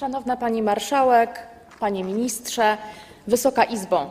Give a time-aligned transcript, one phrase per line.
[0.00, 1.46] Szanowna Pani Marszałek,
[1.80, 2.76] Panie Ministrze,
[3.26, 4.10] Wysoka Izbo.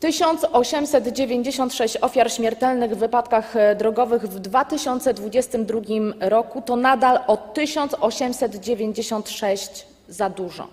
[0.00, 5.80] 1896 ofiar śmiertelnych w wypadkach e, drogowych w 2022
[6.20, 10.66] roku to nadal o 1896 za dużo.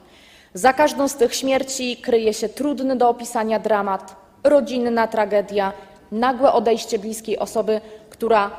[0.53, 5.73] Za każdą z tych śmierci kryje się trudny do opisania dramat, rodzinna tragedia,
[6.11, 8.51] nagłe odejście bliskiej osoby, która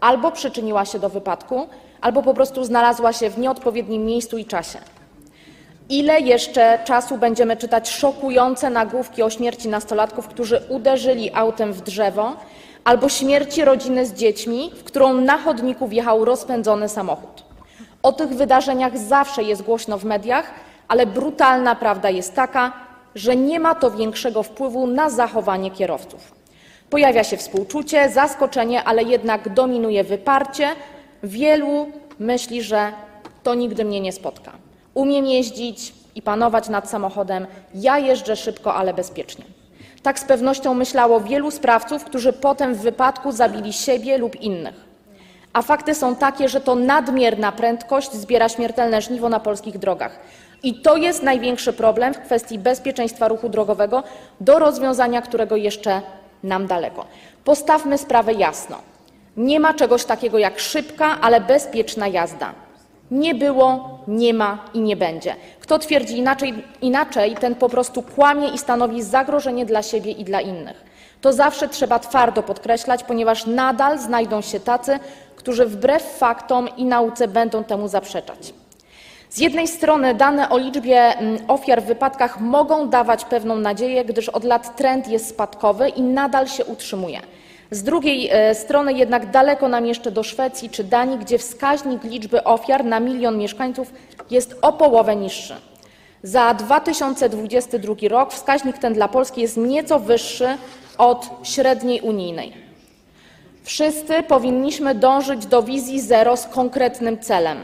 [0.00, 1.68] albo przyczyniła się do wypadku,
[2.00, 4.78] albo po prostu znalazła się w nieodpowiednim miejscu i czasie.
[5.88, 12.36] Ile jeszcze czasu będziemy czytać szokujące nagłówki o śmierci nastolatków, którzy uderzyli autem w drzewo,
[12.84, 17.44] albo śmierci rodziny z dziećmi, w którą na chodniku wjechał rozpędzony samochód?
[18.02, 20.50] O tych wydarzeniach zawsze jest głośno w mediach,
[20.88, 22.72] ale brutalna prawda jest taka,
[23.14, 26.32] że nie ma to większego wpływu na zachowanie kierowców.
[26.90, 30.68] Pojawia się współczucie, zaskoczenie, ale jednak dominuje wyparcie.
[31.22, 31.86] Wielu
[32.18, 32.92] myśli, że
[33.42, 34.52] to nigdy mnie nie spotka.
[34.94, 37.46] Umiem jeździć i panować nad samochodem.
[37.74, 39.44] Ja jeżdżę szybko, ale bezpiecznie.
[40.02, 44.74] Tak z pewnością myślało wielu sprawców, którzy potem w wypadku zabili siebie lub innych.
[45.52, 50.20] A fakty są takie, że to nadmierna prędkość zbiera śmiertelne żniwo na polskich drogach.
[50.62, 54.02] I to jest największy problem w kwestii bezpieczeństwa ruchu drogowego,
[54.40, 56.02] do rozwiązania którego jeszcze
[56.42, 57.04] nam daleko.
[57.44, 58.76] Postawmy sprawę jasno.
[59.38, 62.52] Nie ma czegoś takiego jak szybka, ale bezpieczna jazda.
[63.10, 65.36] Nie było, nie ma i nie będzie.
[65.60, 70.40] Kto twierdzi inaczej, inaczej, ten po prostu kłamie i stanowi zagrożenie dla siebie i dla
[70.40, 70.84] innych.
[71.20, 74.98] To zawsze trzeba twardo podkreślać, ponieważ nadal znajdą się tacy,
[75.36, 78.54] którzy wbrew faktom i nauce będą temu zaprzeczać.
[79.30, 84.28] Z jednej strony dane o liczbie mm, ofiar w wypadkach mogą dawać pewną nadzieję, gdyż
[84.28, 87.20] od lat trend jest spadkowy i nadal się utrzymuje.
[87.70, 92.44] Z drugiej e, strony jednak daleko nam jeszcze do Szwecji czy Danii, gdzie wskaźnik liczby
[92.44, 93.92] ofiar na milion mieszkańców
[94.30, 95.54] jest o połowę niższy.
[96.22, 100.48] Za 2022 rok wskaźnik ten dla Polski jest nieco wyższy
[100.98, 102.52] od średniej unijnej.
[103.62, 107.58] Wszyscy powinniśmy dążyć do wizji zero z konkretnym celem.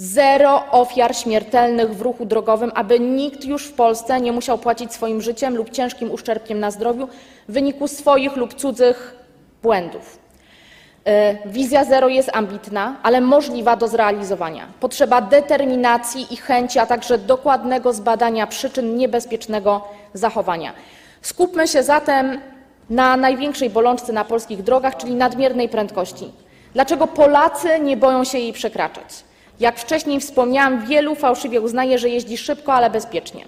[0.00, 5.22] Zero ofiar śmiertelnych w ruchu drogowym, aby nikt już w Polsce nie musiał płacić swoim
[5.22, 7.08] życiem lub ciężkim uszczerbkiem na zdrowiu
[7.48, 9.16] w wyniku swoich lub cudzych
[9.62, 10.18] błędów.
[11.04, 14.66] E, Wizja zero jest ambitna, ale możliwa do zrealizowania.
[14.80, 20.72] Potrzeba determinacji i chęci, a także dokładnego zbadania przyczyn niebezpiecznego zachowania.
[21.22, 22.40] Skupmy się zatem
[22.90, 26.32] na największej bolączce na polskich drogach, czyli nadmiernej prędkości.
[26.74, 29.27] Dlaczego Polacy nie boją się jej przekraczać?
[29.60, 33.44] Jak wcześniej wspomniałam, wielu fałszywie uznaje, że jeździ szybko, ale bezpiecznie.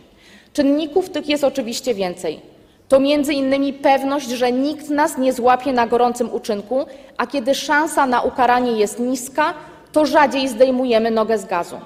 [0.52, 2.40] Czynników tych jest oczywiście więcej.
[2.88, 8.06] To między innymi pewność, że nikt nas nie złapie na gorącym uczynku, a kiedy szansa
[8.06, 9.54] na ukaranie jest niska,
[9.92, 11.76] to rzadziej zdejmujemy nogę z gazu.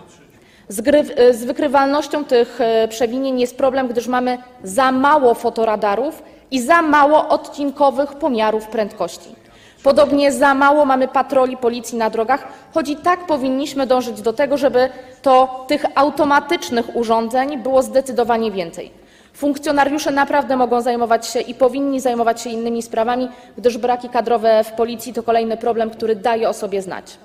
[0.69, 7.29] Z, wykrywalnością tych e, przewinień jest problem, gdyż mamy za mało fotoradarów i za mało
[7.29, 9.44] odcinkowych pomiarów prędkości.
[9.85, 14.57] Podobnie za mało mamy patroli policji na drogach, choć i tak powinniśmy dążyć do tego,
[14.57, 14.89] żeby
[15.23, 18.91] to tych automatycznych urządzeń było zdecydowanie więcej.
[19.35, 23.29] Funkcjonariusze naprawdę mogą zajmować się i powinni zajmować się innymi sprawami,
[23.59, 27.19] gdyż braki kadrowe w policji to kolejny problem, który daje o sobie znać.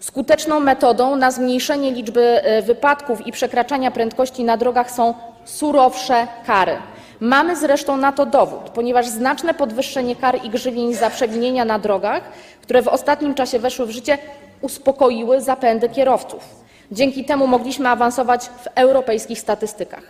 [0.00, 5.14] Skuteczną metodą na zmniejszenie liczby e, wypadków i przekraczania prędkości na drogach są
[5.44, 6.76] surowsze kary.
[7.20, 12.22] Mamy zresztą na to dowód, ponieważ znaczne podwyższenie kar i grzywien za przewinienia na drogach,
[12.62, 14.18] które w ostatnim czasie weszły w życie,
[14.60, 16.44] uspokoiły zapędy kierowców.
[16.92, 20.02] Dzięki temu mogliśmy awansować w europejskich statystykach.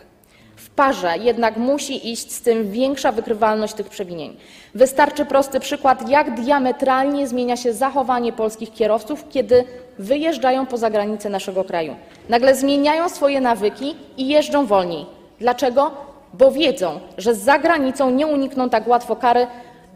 [0.57, 4.37] W parze jednak musi iść z tym większa wykrywalność tych przewinień.
[4.75, 9.65] Wystarczy prosty przykład, jak diametralnie zmienia się zachowanie polskich kierowców, kiedy
[9.99, 11.97] wyjeżdżają poza granice naszego kraju.
[12.29, 15.07] Nagle zmieniają swoje nawyki i jeżdżą wolniej.
[15.41, 15.91] Dlaczego?
[16.39, 19.47] Bo wiedzą, że za granicą nie unikną tak łatwo kary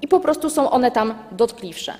[0.02, 1.94] i po prostu są one tam dotkliwsze.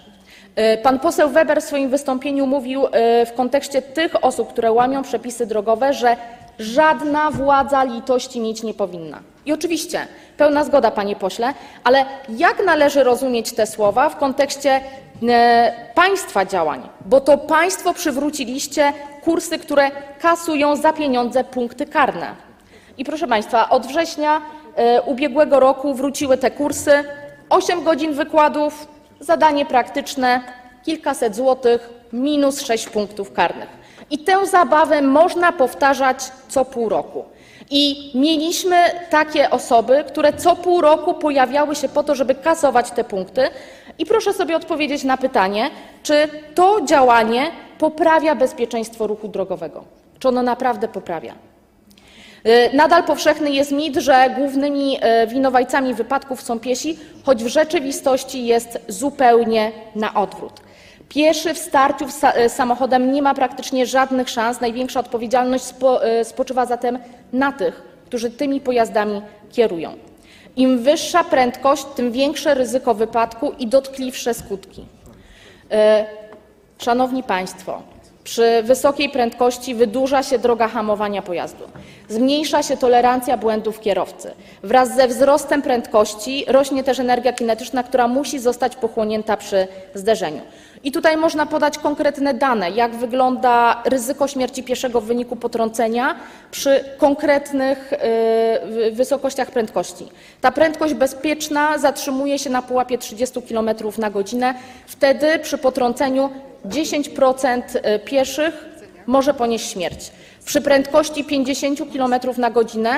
[0.57, 5.03] E, Pan poseł Weber w swoim wystąpieniu mówił e, w kontekście tych osób, które łamią
[5.03, 6.17] przepisy drogowe, że
[6.59, 9.21] żadna władza litości mieć nie powinna.
[9.47, 10.07] I oczywiście
[10.37, 11.55] pełna zgoda, panie pośle,
[11.85, 14.81] ale jak należy rozumieć te słowa w kontekście
[15.29, 16.89] e, państwa działań?
[17.07, 18.93] Bo to państwo przywróciliście
[19.25, 22.50] kursy, które kasują za pieniądze punkty karne.
[23.01, 24.43] I proszę państwa, od września
[24.77, 27.05] e, ubiegłego roku wróciły te kursy.
[27.51, 28.89] 8 godzin wykładów,
[29.21, 30.41] zadanie praktyczne,
[30.85, 33.69] kilkaset złotych, minus 6 punktów karnych.
[34.11, 37.25] I tę zabawę można powtarzać co pół roku.
[37.71, 38.77] I mieliśmy
[39.11, 43.49] takie osoby, które co pół roku pojawiały się po to, żeby kasować te punkty.
[43.99, 45.71] I proszę sobie odpowiedzieć na pytanie,
[46.03, 49.85] czy to działanie poprawia bezpieczeństwo ruchu drogowego.
[50.19, 51.50] Czy ono naprawdę poprawia?
[52.47, 58.47] Y, Nadal powszechny jest mit, że głównymi y, winowajcami wypadków są piesi, choć w rzeczywistości
[58.47, 60.53] jest zupełnie na odwrót.
[61.09, 64.61] Pieszy w starciu sa- y, samochodem nie ma praktycznie żadnych szans.
[64.61, 66.99] Największa odpowiedzialność spo, spoczywa zatem
[67.33, 69.23] na tych, którzy tymi pojazdami
[69.53, 69.93] kierują.
[70.57, 74.85] Im wyższa prędkość, tym większe ryzyko wypadku i dotkliwsze skutki.
[75.71, 76.07] E,
[76.79, 77.83] Szanowni Państwo,
[78.25, 81.65] przy wysokiej prędkości wydłuża się droga hamowania pojazdu.
[82.09, 84.31] Zmniejsza się tolerancja błędów kierowcy.
[84.63, 90.41] Wraz ze wzrostem prędkości rośnie też energia kinetyczna, która musi zostać pochłonięta przy zderzeniu.
[90.85, 96.15] I tutaj można podać konkretne dane, jak wygląda ryzyko śmierci pieszego w wyniku potrącenia
[96.51, 97.97] przy konkretnych y,
[98.67, 100.09] wy- wysokościach prędkości.
[100.41, 104.55] Ta prędkość bezpieczna zatrzymuje się na pułapie 30 km na godzinę.
[104.87, 106.31] Wtedy przy potrąceniu
[106.69, 108.65] 10% y, pieszych
[109.07, 110.11] może ponieść śmierć.
[110.45, 112.91] Przy prędkości 50 km na godzinę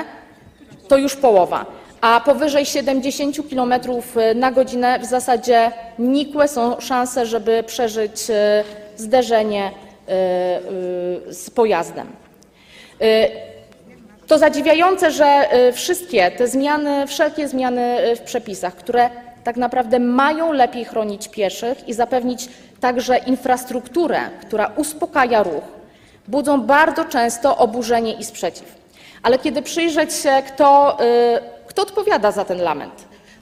[0.87, 1.65] to już połowa,
[2.01, 3.73] a powyżej 70 km
[4.35, 8.63] na godzinę w zasadzie nikłe są szanse, żeby przeżyć e,
[8.97, 12.07] zderzenie e, e, z pojazdem.
[13.01, 13.27] E,
[14.27, 19.09] To zadziwiające, że e, wszystkie te zmiany, wszelkie zmiany e, w przepisach, które
[19.43, 22.49] tak naprawdę mają lepiej chronić pieszych i zapewnić
[22.83, 25.63] także infrastrukturę, która uspokaja ruch,
[26.27, 28.75] budzą bardzo często oburzenie i sprzeciw.
[29.23, 32.93] Ale kiedy przyjrzeć się, kto, y, kto odpowiada za ten lament,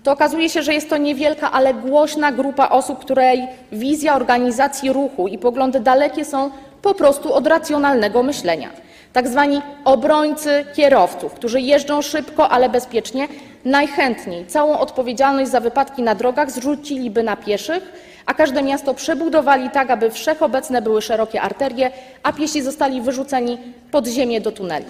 [0.04, 5.28] to okazuje się, że jest to niewielka, ale głośna grupa osób, której wizja organizacji ruchu
[5.28, 6.52] i poglądy dalekie są
[6.82, 8.70] po prostu od racjonalnego myślenia.
[9.14, 13.28] Tak zwani obrońcy kierowców, którzy jeżdżą szybko, ale bezpiecznie,
[13.66, 17.84] najchętniej całą odpowiedzialność za wypadki na drogach zrzuciliby na pieszych,
[18.25, 21.92] a każde miasto przebudowali tak, aby wszechobecne były szerokie arterie,
[22.24, 23.58] a piesi zostali wyrzuceni
[23.92, 24.86] pod ziemię do tuneli.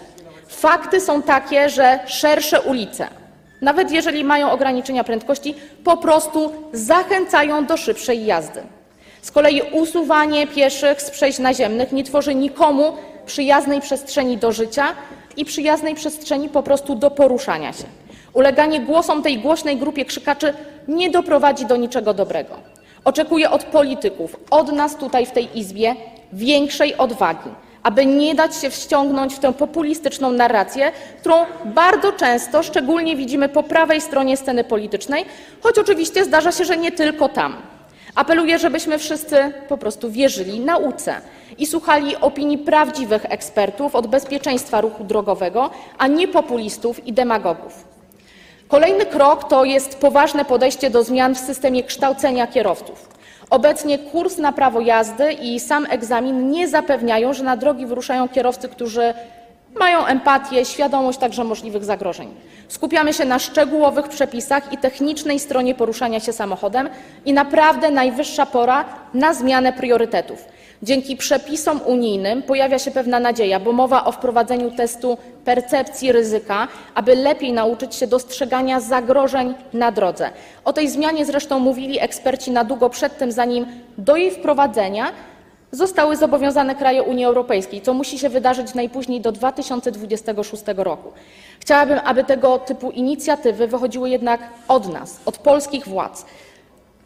[0.48, 3.08] Fakty są takie, że szersze ulice,
[3.62, 8.62] nawet jeżeli mają ograniczenia prędkości, po prostu zachęcają do szybszej jazdy.
[9.22, 12.94] Z kolei usuwanie pieszych z przejść naziemnych nie tworzy nikomu
[13.26, 14.88] przyjaznej przestrzeni do życia
[15.38, 17.84] i przyjaznej przestrzeni po prostu do poruszania się.
[18.34, 20.54] Uleganie głosom tej głośnej grupie krzykaczy
[20.88, 22.56] nie doprowadzi do niczego dobrego.
[23.06, 25.96] Oczekuję od polityków, od nas tutaj w tej Izbie
[26.34, 27.50] większej odwagi,
[27.84, 31.36] aby nie dać się wściągnąć w tę populistyczną narrację, którą
[31.66, 35.26] bardzo często, szczególnie widzimy po prawej stronie sceny politycznej,
[35.62, 37.56] choć oczywiście zdarza się, że nie tylko tam.
[38.16, 41.16] Apeluję, żebyśmy wszyscy po prostu wierzyli nauce
[41.58, 47.91] i słuchali opinii prawdziwych ekspertów od bezpieczeństwa ruchu drogowego, a nie populistów i demagogów.
[48.72, 53.10] Kolejny krok to jest poważne podejście do zmian w systemie kształcenia kierowców.
[53.50, 58.70] Obecnie kurs na prawo jazdy i sam egzamin nie zapewniają, że na drogi wyruszają kierowcy,
[58.70, 59.14] którzy
[59.80, 62.36] mają empatię, świadomość także możliwych zagrożeń.
[62.68, 66.90] Skupiamy się na szczegółowych przepisach i technicznej stronie poruszania się samochodem
[67.26, 70.46] i naprawdę najwyższa pora na zmianę priorytetów.
[70.84, 77.16] Dzięki przepisom unijnym pojawia się pewna nadzieja, bo mowa o wprowadzeniu testu percepcji ryzyka, aby
[77.16, 80.30] lepiej nauczyć się dostrzegania zagrożeń na drodze.
[80.66, 83.66] O tej zmianie zresztą mówili eksperci na długo przed tym, zanim
[83.98, 85.12] do jej wprowadzenia
[85.72, 91.12] zostały zobowiązane kraje Unii Europejskiej, co musi się wydarzyć najpóźniej do 2026 roku.
[91.60, 96.26] Chciałabym, aby tego typu inicjatywy wychodziły jednak od nas, od polskich władz.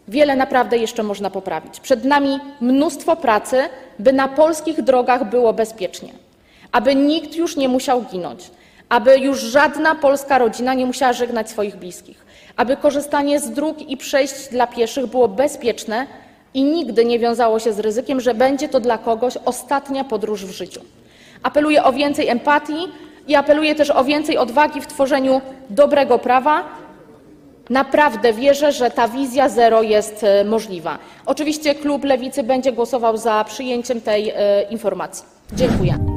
[0.08, 1.80] Wiele naprawdę jeszcze można poprawić.
[1.80, 3.58] Przed nami mnóstwo pracy,
[4.00, 6.10] by na polskich drogach było bezpiecznie,
[6.72, 8.52] aby nikt już nie musiał ginąć,
[8.90, 13.98] aby już żadna polska rodzina nie musiała żegnać swoich bliskich, aby korzystanie z dróg i
[13.98, 16.08] przejść dla pieszych było bezpieczne
[16.54, 20.52] i nigdy nie wiązało się z ryzykiem, że będzie to dla kogoś ostatnia podróż w
[20.52, 20.82] życiu.
[21.44, 22.88] Apeluję o więcej empatii
[23.28, 26.64] i apeluję też o więcej odwagi w tworzeniu dobrego prawa,
[27.70, 30.98] Naprawdę wierzę, że ta wizja zero jest e, możliwa.
[31.26, 35.26] Oczywiście klub Lewicy będzie głosował za przyjęciem tej e, informacji.
[35.54, 36.15] Dziękuję.